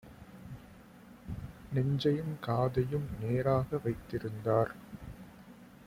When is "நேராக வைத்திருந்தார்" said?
3.19-4.73